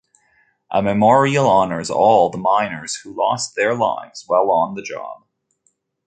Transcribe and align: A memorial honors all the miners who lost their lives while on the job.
A 0.71 0.81
memorial 0.81 1.45
honors 1.47 1.91
all 1.91 2.31
the 2.31 2.37
miners 2.39 2.95
who 2.95 3.13
lost 3.13 3.53
their 3.55 3.75
lives 3.75 4.23
while 4.25 4.49
on 4.49 4.73
the 4.73 4.81
job. 4.81 5.25